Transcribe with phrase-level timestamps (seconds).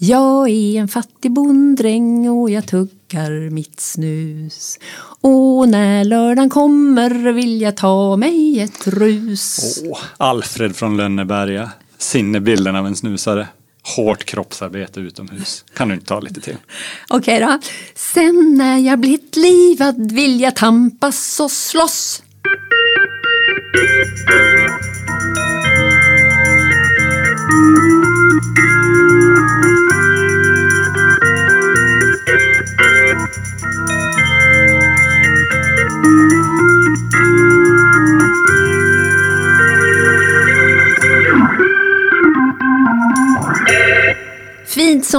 [0.00, 4.78] Jag är en fattig bonddräng och jag tuggar mitt snus.
[5.20, 9.78] Och när lördagen kommer vill jag ta mig ett rus.
[9.84, 11.70] Åh, Alfred från Lönneberga.
[11.98, 13.48] Sinnebilden av en snusare.
[13.96, 15.64] Hårt kroppsarbete utomhus.
[15.74, 16.56] Kan du inte ta lite till?
[17.08, 17.58] Okej då.
[17.94, 22.22] Sen när jag blivit livad vill jag tampas och slåss.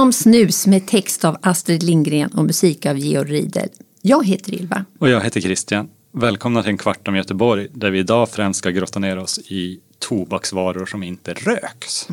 [0.00, 3.68] Som snus med text av Astrid Lindgren och musik av Georg Riedel.
[4.02, 4.84] Jag heter Ylva.
[4.98, 5.88] Och jag heter Christian.
[6.12, 9.80] Välkomna till en kvart om Göteborg där vi idag främst ska grotta ner oss i
[9.98, 12.08] tobaksvaror som inte röks.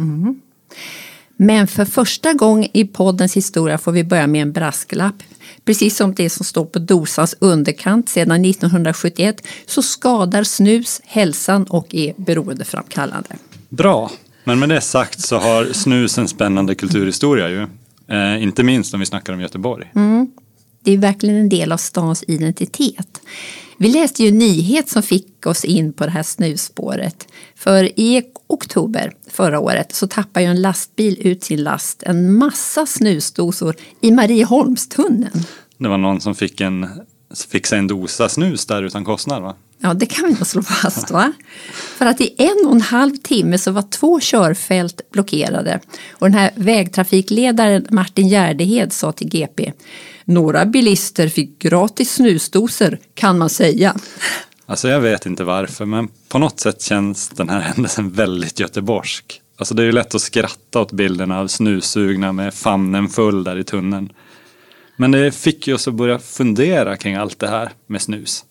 [1.38, 5.24] Men för första gången i poddens historia får vi börja med en brasklapp.
[5.66, 11.96] Precis som det som står på dosans underkant sedan 1971 så skadar snus hälsan och
[11.96, 13.30] är beroendeframkallande.
[13.70, 14.12] Bra,
[14.48, 17.68] men med det sagt så har snus en spännande kulturhistoria ju.
[18.08, 19.92] Eh, inte minst om vi snackar om Göteborg.
[20.84, 23.22] Det är verkligen en del av stans identitet.
[23.78, 27.28] Vi läste ju en nyhet som fick oss in på det här snusspåret.
[27.56, 32.86] För i oktober förra året så tappade ju en lastbil ut sin last en massa
[32.86, 35.44] snusdosor i Marieholmstunneln.
[35.78, 36.88] Det var någon som fick, en,
[37.50, 39.56] fick sig en dosa snus där utan kostnad va?
[39.80, 41.12] Ja, det kan vi nog slå fast.
[41.12, 41.34] va?
[41.98, 45.80] För att i en och en halv timme så var två körfält blockerade.
[46.12, 49.74] Och den här vägtrafikledaren Martin Gärdehed sa till GP
[50.26, 53.96] Några bilister fick gratis snusdoser kan man säga.
[54.66, 59.42] Alltså jag vet inte varför, men på något sätt känns den här händelsen väldigt göteborgsk.
[59.58, 63.58] Alltså det är ju lätt att skratta åt bilderna av snussugna med famnen full där
[63.58, 64.10] i tunneln.
[64.96, 68.46] Men det fick ju oss att börja fundera kring allt det här med snus.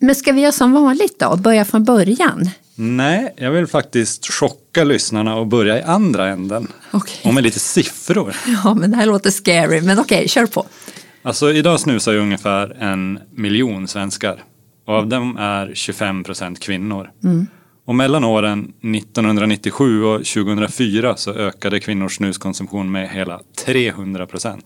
[0.00, 2.50] Men ska vi göra som vanligt då och börja från början?
[2.74, 6.68] Nej, jag vill faktiskt chocka lyssnarna och börja i andra änden.
[6.90, 7.20] Okej.
[7.24, 8.36] Och med lite siffror.
[8.64, 10.66] Ja, men det här låter scary, men okej, kör på.
[11.22, 14.44] Alltså idag snusar ju ungefär en miljon svenskar.
[14.86, 17.10] Och av dem är 25 procent kvinnor.
[17.86, 24.64] Och mellan åren 1997 och 2004 så ökade kvinnors snuskonsumtion med hela 300 procent.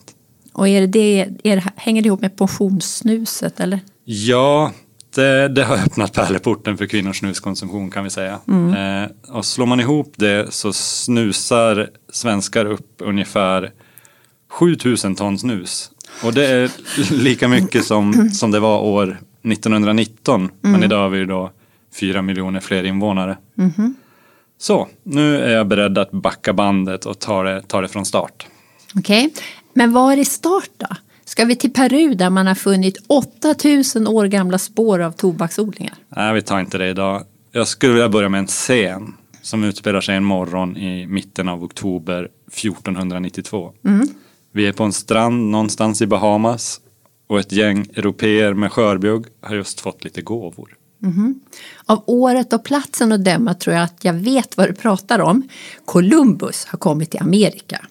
[0.52, 3.80] Och är det det, är det, hänger det ihop med portionssnuset eller?
[4.04, 4.72] Ja,
[5.14, 8.40] det, det har öppnat pärleporten för kvinnors snuskonsumtion kan vi säga.
[8.48, 13.72] Eh, och slår man ihop det så snusar svenskar upp ungefär
[14.50, 15.90] 7000 ton snus.
[16.24, 16.70] Och det är
[17.12, 20.50] lika mycket som, som det var år 1919.
[20.60, 21.50] Men idag har vi då
[22.00, 23.36] 4 miljoner fler invånare.
[24.58, 28.46] Så, nu är jag beredd att backa bandet och ta det, ta det från start.
[28.94, 29.34] Okej,
[29.74, 30.86] men var är start då?
[31.32, 35.94] Ska vi till Peru där man har funnit 8000 år gamla spår av tobaksodlingar?
[36.08, 37.24] Nej, vi tar inte det idag.
[37.52, 41.64] Jag skulle vilja börja med en scen som utspelar sig en morgon i mitten av
[41.64, 43.72] oktober 1492.
[44.52, 46.80] Vi är på en strand någonstans i Bahamas
[47.26, 50.76] och ett gäng europeer med skörbjugg har just fått lite gåvor.
[51.86, 55.48] Av året och platsen att döma tror jag att jag vet vad du pratar om.
[55.84, 57.86] Columbus har kommit till Amerika.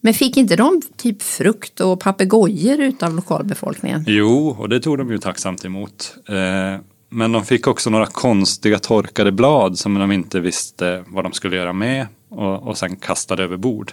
[0.00, 4.04] Men fick inte de typ frukt och papegojor utav lokalbefolkningen?
[4.06, 6.14] Jo, och det tog de ju tacksamt emot.
[6.28, 11.32] Eh, Men de fick också några konstiga torkade blad som de inte visste vad de
[11.32, 13.92] skulle göra med och, och sen kastade över bord.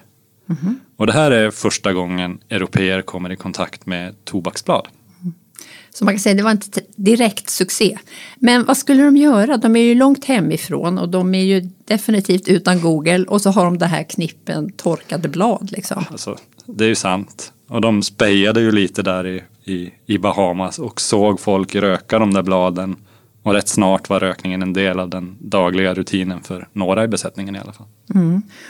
[0.98, 4.88] Och det här är första gången europeer kommer i kontakt med tobaksblad.
[5.96, 7.98] Så man kan säga att det var inte direkt succé.
[8.36, 9.58] Men vad skulle de göra?
[9.58, 13.66] De är ju långt hemifrån och de är ju definitivt utan Google och så har
[13.66, 16.04] de det här knippen torkade blad liksom.
[16.12, 17.54] Alltså, det är ju sant.
[17.68, 22.34] Och de spejade ju lite där i, i, i Bahamas och såg folk röka de
[22.34, 22.96] där bladen.
[23.44, 27.56] Och rätt snart var rökningen en del av den dagliga rutinen för några i besättningen
[27.56, 27.88] i alla fall.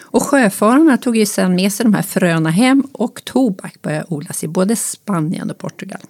[0.02, 4.44] Och sjöfararna tog ju sedan med sig de här fröna hem och tobak började odlas
[4.44, 6.02] i både Spanien och Portugal.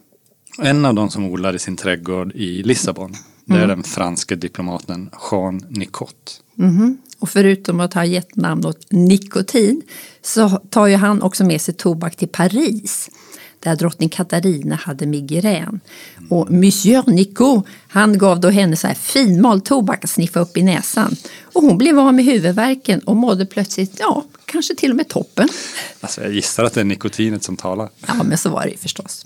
[0.59, 3.13] En av de som odlar i sin trädgård i Lissabon,
[3.45, 6.41] det är den franske diplomaten Jean Nicot.
[7.19, 9.81] Och förutom att ha gett namn åt nikotin
[10.21, 13.09] så tar ju han också med sig tobak till Paris
[13.59, 15.79] där drottning Katarina hade migrän.
[16.29, 20.63] Och Monsieur Nicot, han gav då henne så här finmald tobak att sniffa upp i
[20.63, 21.15] näsan.
[21.43, 25.49] Och hon blev av med huvudvärken och mådde plötsligt, ja, kanske till och med toppen.
[26.01, 27.89] Alltså jag gissar att det är nikotinet som talar.
[28.07, 29.25] Ja, men så var det ju förstås.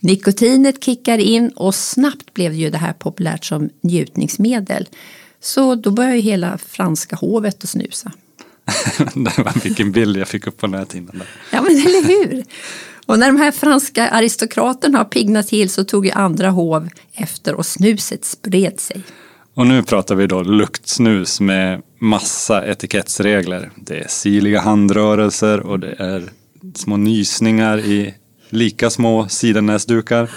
[0.00, 4.88] Nikotinet kickar in och snabbt blev ju det här populärt som njutningsmedel.
[5.40, 8.12] Så då började ju hela franska hovet att snusa.
[9.14, 11.22] det var vilken bild jag fick upp på näthinnan.
[11.50, 12.44] Ja, men eller hur?
[13.06, 17.54] Och när de här franska aristokraterna har piggnat till så tog ju andra hov efter
[17.54, 19.02] och snuset spred sig.
[19.54, 23.70] Och nu pratar vi då luktsnus med massa etikettsregler.
[23.76, 26.30] Det är siliga handrörelser och det är
[26.74, 28.14] små nysningar i
[28.48, 30.30] lika små sidennäsdukar.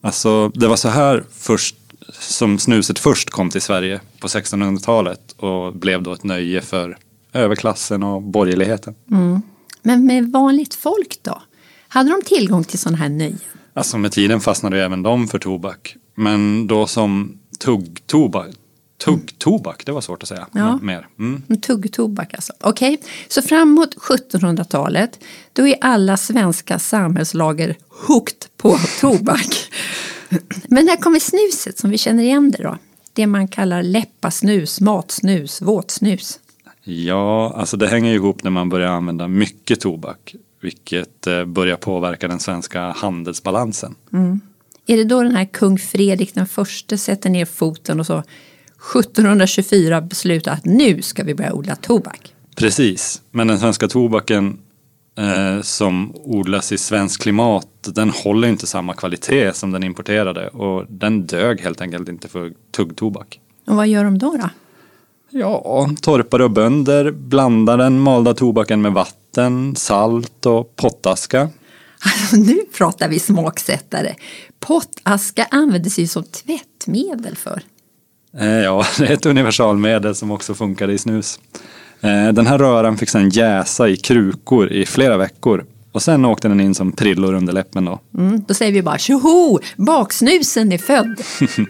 [0.00, 1.76] Alltså, det var så här först
[2.12, 6.96] som snuset först kom till Sverige på 1600-talet och blev då ett nöje för
[7.32, 8.94] överklassen och borgerligheten.
[9.10, 9.42] Mm.
[9.82, 11.42] Men med vanligt folk då?
[11.94, 13.38] Hade de tillgång till sådana här nöjen?
[13.74, 15.96] Alltså med tiden fastnade ju även de för tobak.
[16.14, 18.46] Men då som tuggtobak.
[19.04, 20.46] Tuggtobak, det var svårt att säga.
[20.52, 20.78] Ja.
[20.82, 21.08] Mer.
[21.18, 21.42] Mm.
[21.60, 22.52] Tuggtobak alltså.
[22.60, 25.20] Okej, så framåt 1700-talet
[25.52, 29.70] då är alla svenska samhällslager hooked på tobak.
[30.68, 32.78] Men här kommer snuset som vi känner igen det då.
[33.12, 36.40] Det man kallar läppasnus, matsnus, våtsnus.
[36.84, 40.34] Ja, alltså det hänger ihop när man börjar använda mycket tobak.
[40.64, 43.94] Vilket eh, börjar påverka den svenska handelsbalansen.
[44.12, 44.40] Mm.
[44.86, 50.00] Är det då den här kung Fredrik den förste sätter ner foten och så 1724
[50.00, 52.34] beslutar att nu ska vi börja odla tobak?
[52.56, 54.58] Precis, men den svenska tobaken
[55.18, 60.86] eh, som odlas i svenskt klimat den håller inte samma kvalitet som den importerade och
[60.88, 63.40] den dög helt enkelt inte för tuggtobak.
[63.66, 64.36] Och vad gör de då?
[64.36, 64.50] då?
[65.30, 69.23] Ja, torpare och bönder blandar den malda tobaken med vatten,
[69.76, 71.48] salt och pottaska.
[72.04, 74.14] Alltså, nu pratar vi smaksättare.
[74.60, 77.62] Pottaska användes ju som tvättmedel för.
[78.38, 81.40] Eh, ja, det är ett universalmedel som också funkade i snus.
[82.00, 86.48] Eh, den här röran fick sedan jäsa i krukor i flera veckor och sen åkte
[86.48, 88.00] den in som prillor under läppen då.
[88.18, 91.22] Mm, då säger vi bara tjoho, baksnusen är född.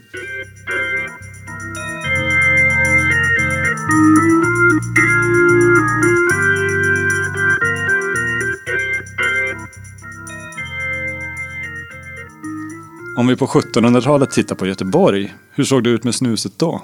[13.16, 16.82] Om vi på 1700-talet tittar på Göteborg, hur såg det ut med snuset då?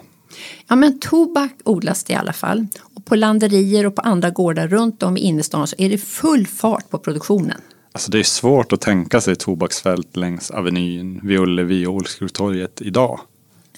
[0.68, 2.66] Ja, men tobak odlas det i alla fall.
[2.94, 6.46] Och på landerier och på andra gårdar runt om i innerstan så är det full
[6.46, 7.60] fart på produktionen.
[7.92, 13.20] Alltså det är svårt att tänka sig tobaksfält längs Avenyn, vid Ullevi och Olskurtorget idag.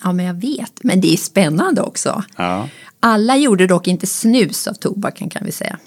[0.04, 0.84] Ja, men jag vet.
[0.84, 2.25] Men det är spännande också.
[2.37, 2.69] Ja.
[3.00, 5.78] Alla gjorde dock inte snus av tobaken kan vi säga.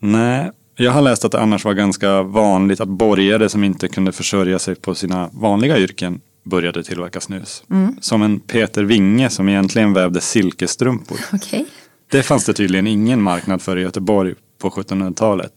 [0.00, 0.50] Nej,
[0.84, 4.58] jag har läst att det annars var ganska vanligt att borgare som inte kunde försörja
[4.58, 7.62] sig på sina vanliga yrken började tillverka snus.
[7.70, 7.96] Mm.
[8.00, 11.18] Som en Peter Winge som egentligen vävde silkesstrumpor.
[11.32, 11.66] Okej.
[12.10, 15.52] Det fanns det tydligen ingen marknad för i Göteborg på 1700-talet.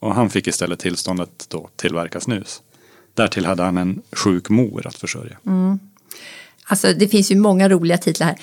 [0.00, 2.62] Och han fick istället tillstånd att då tillverka snus.
[3.14, 5.36] Därtill hade han en sjuk mor att försörja.
[6.64, 8.36] Alltså det finns ju många roliga titlar här.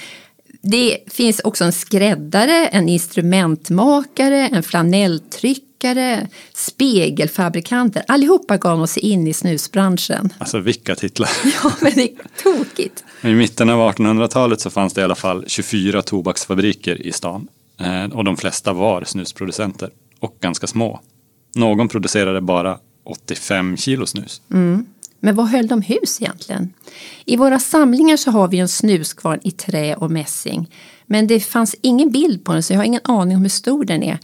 [0.61, 4.63] Det finns också en skräddare, en instrumentmakare, en
[5.79, 8.03] flanelltryckare, spegelfabrikanter.
[8.07, 10.33] Allihopa gav sig in i snusbranschen.
[10.37, 11.29] Alltså vilka titlar.
[11.63, 13.03] Ja, men det är tokigt.
[13.21, 17.47] I mitten av 1800-talet så fanns det i alla fall 24 tobaksfabriker i stan.
[17.79, 19.89] Eh, Och de flesta var snusproducenter
[20.19, 20.99] och ganska små.
[21.55, 24.41] Någon producerade bara 85 kilo snus.
[25.21, 26.73] Men vad höll de hus egentligen?
[27.25, 30.69] I våra samlingar så har vi en snuskvarn i trä och mässing.
[31.05, 33.85] Men det fanns ingen bild på den så jag har ingen aning om hur stor
[33.85, 34.19] den är.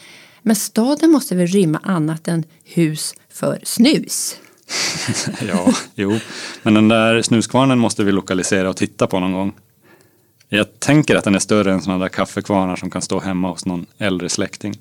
[0.47, 4.35] Men staden måste väl rymma annat än hus för snus?
[5.47, 6.19] Ja, jo.
[6.63, 9.53] Men den där snuskvarnen måste vi lokalisera och titta på någon gång.
[10.49, 13.65] Jag tänker att den är större än sådana där kaffekvarnar som kan stå hemma hos
[13.65, 14.75] någon äldre släkting.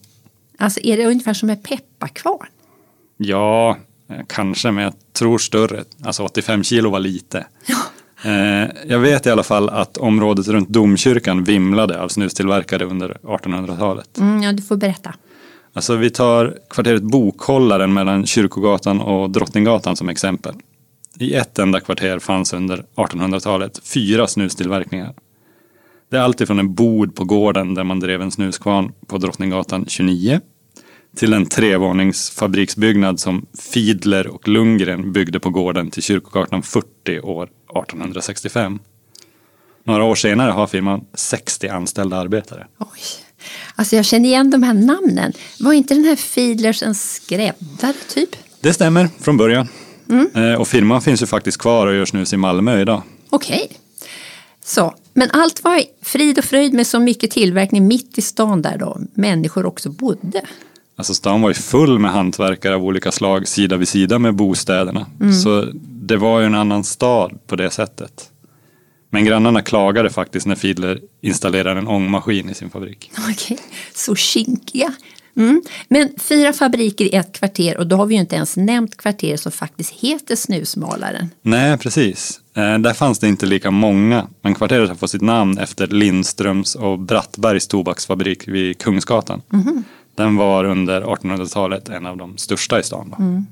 [0.59, 2.47] Alltså är det ungefär som en pepparkvarn?
[3.17, 3.77] Ja,
[4.11, 5.85] eh, kanske, men jag tror större.
[6.05, 7.47] Alltså 85 kilo var lite.
[8.25, 14.19] Eh, Jag vet i alla fall att området runt domkyrkan vimlade av snustillverkare under 1800-talet.
[14.19, 15.15] Mm, ja, du får berätta.
[15.77, 20.55] Alltså vi tar kvarteret Bokhållaren mellan Kyrkogatan och Drottninggatan som exempel.
[21.19, 25.15] I ett enda kvarter fanns under 1800-talet fyra snustillverkningar.
[26.11, 30.41] Det är alltifrån en bod på gården där man drev en snuskvarn på Drottninggatan 29
[31.17, 38.79] till en trevåningsfabriksbyggnad som Fiedler och Lundgren byggde på gården till Kyrkogatan 40 år 1865.
[39.85, 42.67] Några år senare har firman 60 anställda arbetare.
[42.79, 43.24] Oj.
[43.77, 45.33] Alltså jag känner igen de här namnen.
[45.61, 48.31] Var inte den här Fiedlers en skräddare typ?
[48.61, 49.69] Det stämmer från början.
[50.35, 53.03] Eh, Och firman finns ju faktiskt kvar och gör snus i Malmö idag.
[53.31, 53.69] Okej.
[54.65, 58.79] Så, men allt var frid och fröjd med så mycket tillverkning mitt i stan där
[58.79, 60.43] då människor också bodde.
[60.97, 65.07] Alltså stan var ju full med hantverkare av olika slag sida vid sida med bostäderna.
[65.45, 68.31] Så det var ju en annan stad på det sättet.
[69.15, 73.11] Men grannarna klagade faktiskt när Fiedler installerade en ångmaskin i sin fabrik.
[73.31, 73.59] Okej,
[73.95, 74.95] så kinkiga.
[75.37, 75.63] Mm.
[75.89, 79.37] Men fyra fabriker i ett kvarter och då har vi ju inte ens nämnt kvarter
[79.37, 81.31] som faktiskt heter Snusmalaren.
[81.43, 82.41] Nej, precis.
[82.55, 86.75] Eh, där fanns det inte lika många, men kvarteret har fått sitt namn efter Lindströms
[86.75, 89.43] och Brattbergs tobaksfabrik vid Kungsgatan.
[90.17, 93.15] Den var under 1800-talet en av de största i stan.
[93.19, 93.45] Då.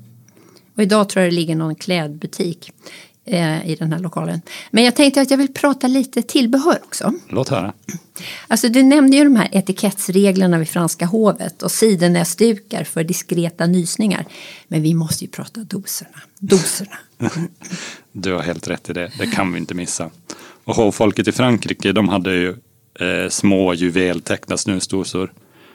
[0.75, 2.71] Och idag tror jag det ligger någon klädbutik
[3.25, 4.41] eh, i den här lokalen.
[4.71, 7.13] Men jag tänkte att jag vill prata lite tillbehör också.
[7.29, 7.73] Låt höra.
[8.47, 14.25] Alltså du nämnde ju de här etikettsreglerna vid franska hovet och sidenäsdukar för diskreta nysningar.
[14.67, 16.21] Men vi måste ju prata doserna.
[16.39, 16.97] Doserna.
[18.15, 20.09] Du har helt rätt i det, det kan vi inte missa.
[20.63, 22.49] Och hovfolket i Frankrike, de hade ju
[22.99, 25.33] eh, små juveltäckta snusdosor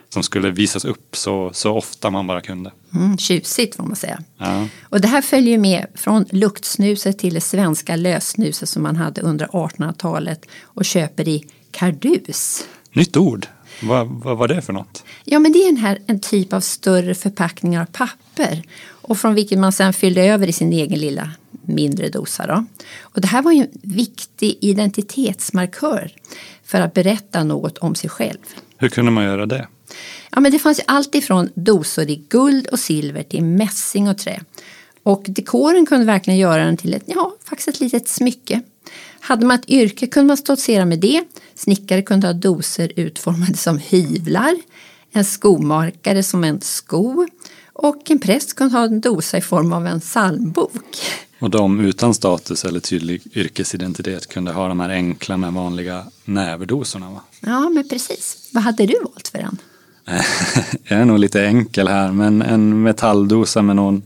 [0.09, 2.71] som skulle visas upp så, så ofta man bara kunde.
[2.93, 4.19] Mm, tjusigt får man säga.
[4.37, 4.67] Ja.
[4.81, 9.45] Och det här följer med från luktsnuset till det svenska lössnuset som man hade under
[9.45, 12.67] 1800-talet och köper i kardus.
[12.91, 13.47] Nytt ord,
[13.81, 15.03] vad, vad var det för något?
[15.23, 19.35] Ja, men det är en, här, en typ av större förpackningar av papper och från
[19.35, 21.31] vilket man sedan fyllde över i sin egen lilla
[21.65, 22.47] mindre dosa.
[22.47, 22.65] Då.
[22.99, 26.11] Och det här var ju en viktig identitetsmarkör
[26.63, 28.37] för att berätta något om sig själv.
[28.77, 29.67] Hur kunde man göra det?
[30.31, 34.41] Ja, men det fanns allt ifrån dosor i guld och silver till mässing och trä.
[35.03, 38.61] Och dekoren kunde verkligen göra den till ett, ja, faktiskt ett litet smycke.
[39.19, 41.23] Hade man ett yrke kunde man stoltsera med det.
[41.55, 44.55] Snickare kunde ha dosor utformade som hyvlar.
[45.11, 47.27] En skomakare som en sko.
[47.73, 50.97] Och en präst kunde ha en dosa i form av en psalmbok.
[51.39, 57.09] Och de utan status eller tydlig yrkesidentitet kunde ha de här enkla men vanliga näverdosorna.
[57.09, 57.21] Va?
[57.39, 58.49] Ja, men precis.
[58.53, 59.57] Vad hade du valt för en?
[60.83, 64.01] Jag är nog lite enkel här, men en metalldosa med någon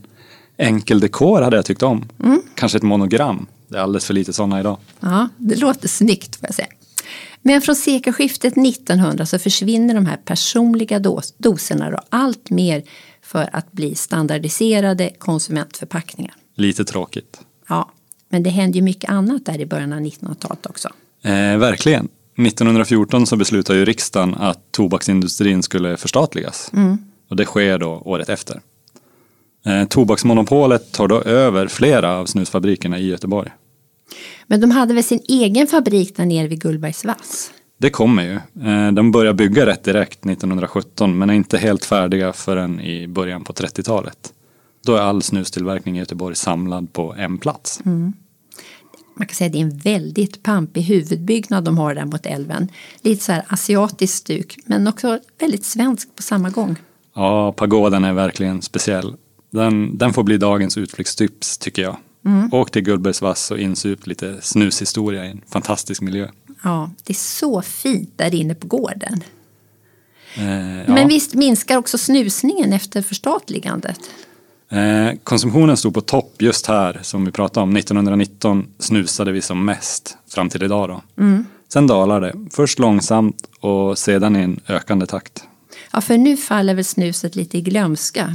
[0.56, 2.08] enkel dekor hade jag tyckt om.
[2.54, 3.46] Kanske ett monogram.
[3.68, 4.76] Det är alldeles för lite sådana idag.
[5.00, 6.68] Ja, det låter snyggt får jag säga.
[7.42, 12.82] Men från sekelskiftet 1900 så försvinner de här personliga dos- doserna då allt mer
[13.22, 16.34] för att bli standardiserade konsumentförpackningar.
[16.54, 17.40] Lite tråkigt.
[17.68, 17.90] Ja,
[18.28, 20.88] men det hände ju mycket annat där i början av 1900-talet också.
[21.22, 22.08] Eh, verkligen.
[22.36, 26.70] 1914 så beslutade ju riksdagen att tobaksindustrin skulle förstatligas.
[27.30, 28.60] Och det sker då året efter.
[29.66, 33.50] Eh, tobaksmonopolet tar då över flera av snusfabrikerna i Göteborg.
[34.46, 37.50] Men de hade väl sin egen fabrik där nere vid Gullbergs vass?
[37.78, 38.34] Det kommer ju.
[38.68, 43.44] Eh, De börjar bygga rätt direkt 1917 men är inte helt färdiga förrän i början
[43.44, 44.32] på 30-talet.
[44.86, 47.80] Då är all snustillverkning i Göteborg samlad på en plats.
[49.14, 52.68] Man kan säga att det är en väldigt pampig huvudbyggnad de har där mot älven.
[53.02, 56.76] Lite så här asiatiskt stuk men också väldigt svenskt på samma gång.
[57.14, 59.16] Ja, pagoden är verkligen speciell.
[59.50, 61.96] Den, den får bli dagens utflyktstips tycker jag.
[62.52, 66.28] Åk till Gullbergsvass och insup lite snushistoria i en fantastisk miljö.
[66.62, 69.24] Ja, det är så fint där inne på gården.
[70.36, 70.94] Eh, ja.
[70.94, 74.00] Men visst minskar också snusningen efter förstatligandet?
[74.70, 77.76] Eh, konsumtionen stod på topp just här som vi pratade om.
[77.76, 80.88] 1919 snusade vi som mest fram till idag.
[80.88, 81.02] Då.
[81.72, 82.32] Sen dalar det.
[82.50, 85.44] Först långsamt och sedan i en ökande takt.
[85.92, 88.34] Ja, för nu faller väl snuset lite i glömska.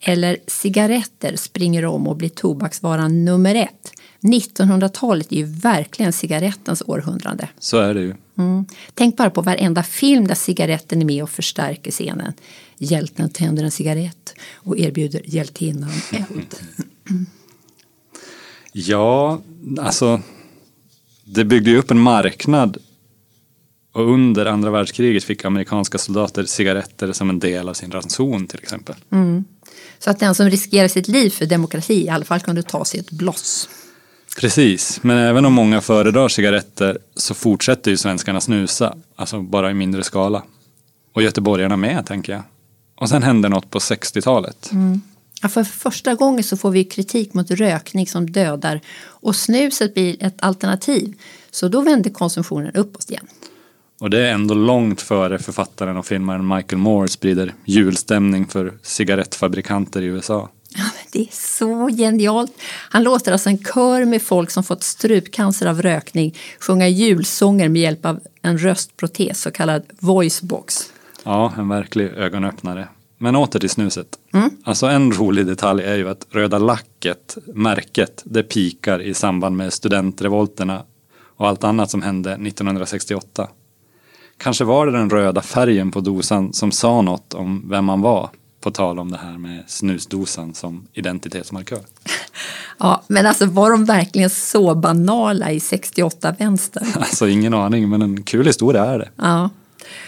[0.00, 3.92] Eller cigaretter springer om och blir tobaksvaran nummer ett.
[4.20, 7.48] 1900-talet är ju verkligen cigarettens århundrade.
[7.58, 8.14] Så är det ju.
[8.38, 8.64] Mm.
[8.94, 12.32] Tänk bara på varenda film där cigaretten är med och förstärker scenen.
[12.78, 16.54] Hjälten tänder en cigarett och erbjuder hjältinnan eld.
[18.72, 19.40] Ja,
[19.78, 20.22] alltså
[21.24, 22.76] det byggde ju upp en marknad
[23.92, 28.58] och under andra världskriget fick amerikanska soldater cigaretter som en del av sin ranson till
[28.58, 28.94] exempel.
[29.98, 33.00] Så att den som riskerar sitt liv för demokrati i alla fall kunde ta sig
[33.00, 33.68] ett bloss.
[34.40, 39.74] Precis, men även om många föredrar cigaretter så fortsätter ju svenskarna snusa, alltså bara i
[39.74, 40.42] mindre skala.
[41.12, 42.42] Och göteborgarna med, tänker jag.
[42.96, 44.70] Och sen hände något på 60-talet.
[45.42, 50.24] Ja, för första gången så får vi kritik mot rökning som dödar och snuset blir
[50.24, 51.14] ett alternativ.
[51.50, 53.26] Så då vänder konsumtionen uppåt igen.
[54.00, 60.02] Och det är ändå långt före författaren och filmaren Michael Moore sprider julstämning för cigarettfabrikanter
[60.02, 60.48] i USA.
[60.74, 62.52] Ja, men det är så genialt.
[62.90, 67.82] Han låter alltså en kör med folk som fått strupcancer av rökning sjunga julsånger med
[67.82, 70.92] hjälp av en röstprotes, så kallad voicebox.
[71.24, 72.88] Ja, en verklig ögonöppnare.
[73.18, 74.18] Men åter till snuset.
[74.64, 79.72] Alltså en rolig detalj är ju att röda lacket, märket, det pikar i samband med
[79.72, 80.82] studentrevolterna
[81.36, 83.48] och allt annat som hände 1968.
[84.36, 88.30] Kanske var det den röda färgen på dosan som sa något om vem man var,
[88.60, 91.80] på tal om det här med snusdosan som identitetsmarkör.
[92.82, 96.86] Ja, men alltså var de verkligen så banala i 68 vänster?
[96.94, 99.08] Alltså ingen aning, men en kul historia är det.
[99.16, 99.50] Ja.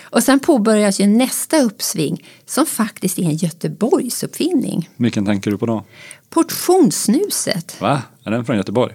[0.02, 4.88] Och sen påbörjas ju nästa uppsving som faktiskt är en Göteborgsuppfinning.
[4.96, 5.84] Vilken tänker du på då?
[6.30, 7.80] Portionssnuset.
[7.80, 8.02] Va?
[8.24, 8.94] Är den från Göteborg?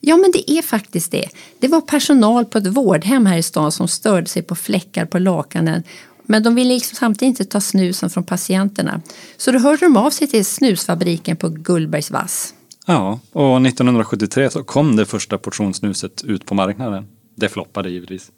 [0.00, 1.28] Ja, men det är faktiskt det.
[1.58, 5.18] Det var personal på ett vårdhem här i stan som störde sig på fläckar på
[5.18, 5.82] lakanen.
[6.26, 9.00] Men de ville liksom samtidigt inte ta snusen från patienterna.
[9.36, 12.54] Så då hörde de av sig till snusfabriken på Gullbergs vass.
[12.86, 17.06] Ja, och 1973 så kom det första portionssnuset ut på marknaden.
[17.34, 18.30] Det floppade givetvis.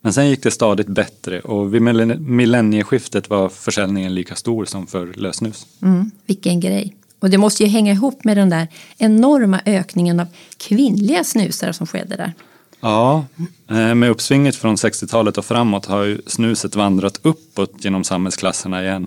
[0.00, 1.82] Men sen gick det stadigt bättre och vid
[2.20, 5.66] millennieskiftet var försäljningen lika stor som för lösnus.
[5.82, 6.96] Mm, vilken grej.
[7.20, 8.68] Och det måste ju hänga ihop med den där
[8.98, 12.32] enorma ökningen av kvinnliga snusare som skedde där.
[12.80, 13.24] Ja,
[13.70, 19.06] eh, med uppsvinget från 60-talet och framåt har ju snuset vandrat uppåt genom samhällsklasserna igen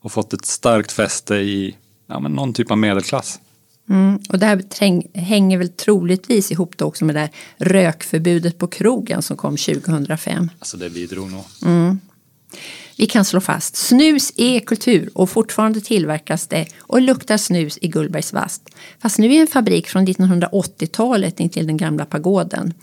[0.00, 3.40] och fått ett starkt fäste i ja, men någon typ av medelklass.
[3.88, 8.66] Mm, och det här hänger väl troligtvis ihop då också med det där rökförbudet på
[8.66, 10.50] krogen som kom 2005.
[10.58, 11.44] Alltså det bidrog nog.
[11.64, 12.00] Mm.
[12.98, 17.88] Vi kan slå fast, snus är kultur och fortfarande tillverkas det och luktar snus i
[17.88, 18.74] Gullbergs vast.
[19.02, 22.74] Fast nu är en fabrik från 1980-talet intill den gamla pagoden.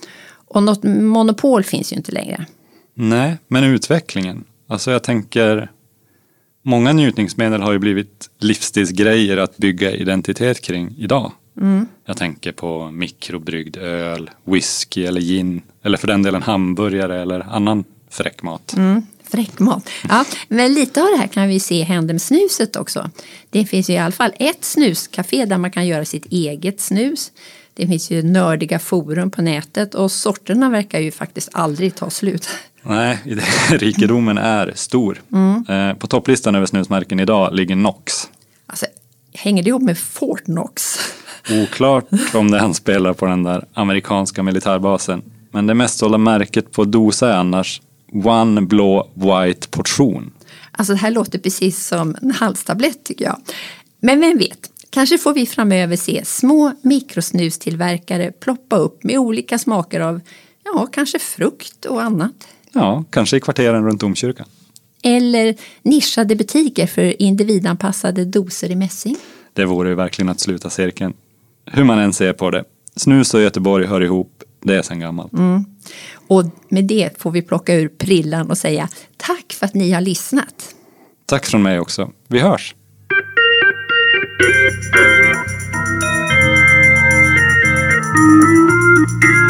[0.48, 2.46] Och något monopol finns ju inte längre.
[2.94, 4.44] Nej, men utvecklingen.
[4.68, 5.72] Alltså jag tänker,
[6.62, 11.32] många njutningsmedel har ju blivit livsstilsgrejer att bygga identitet kring idag.
[11.62, 11.88] Mm.
[12.06, 15.62] Jag tänker på mikrobryggd öl, whisky eller gin.
[15.84, 18.74] Eller för den delen hamburgare eller annan fräck mat.
[18.78, 19.02] Mm.
[19.36, 19.90] Fräckmat.
[20.10, 23.10] Ja, men lite av det här kan vi se hända med snuset också.
[23.50, 27.32] Det finns i alla fall ett snuscafé där man kan göra sitt eget snus.
[27.74, 32.50] Det finns ju nördiga forum på nätet och sorterna verkar ju faktiskt aldrig ta slut.
[32.82, 33.20] Nej,
[33.70, 35.22] rikedomen är stor.
[35.32, 35.66] Mm.
[35.70, 38.30] Eh, på topplistan över snusmärken idag ligger Nox.
[38.68, 38.86] Alltså,
[39.34, 41.00] hänger det ihop med Fort Knox?
[41.64, 45.22] Oklart om det anspelar på den där amerikanska militärbasen.
[45.52, 47.82] Men det mest sålda märket på dosa är annars
[48.24, 50.32] One blå white portion.
[50.72, 53.38] Alltså det här låter precis som en halstablett tycker jag.
[54.00, 60.00] Men vem vet, kanske får vi framöver se små mikrosnustillverkare ploppa upp med olika smaker
[60.00, 60.22] av,
[60.64, 62.48] ja, kanske frukt och annat.
[62.72, 64.46] Ja, kanske i kvarteren runt domkyrkan.
[65.04, 69.16] Eller nischade butiker för individanpassade doser i mässing.
[69.54, 71.14] Det vore ju verkligen att sluta cirkeln.
[71.66, 72.64] Hur man än ser på det.
[72.96, 75.34] Snus och Göteborg hör ihop, det är sedan gammalt.
[75.34, 75.66] Mm.
[76.28, 80.02] Och med det får vi plocka ur prillan och säga tack för att ni har
[80.02, 80.76] lyssnat.
[81.26, 82.12] Tack från mig också.
[82.28, 82.76] Vi hörs.
[89.22, 89.45] thank